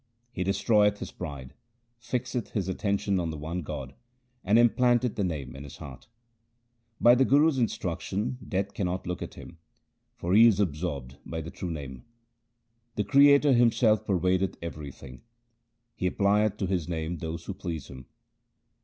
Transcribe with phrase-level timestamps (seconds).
[0.31, 1.53] He destroyeth his pride,
[1.99, 3.93] fixeth his attention on the one God,
[4.43, 6.07] and implanteth the Name in his heart.
[6.99, 9.59] By the Guru's instruction Death cannot look at him,
[10.15, 12.03] for he is absorbed in the true Name.
[12.95, 15.21] The Creator Himself pervadeth everything:
[15.93, 18.07] He applieth to His name those who please Him.